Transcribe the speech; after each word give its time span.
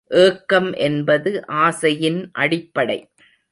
ஏக்கம் 0.09 0.73
என்பது 0.73 1.31
ஆசையின் 1.47 2.29
அடிப்படை. 2.33 2.99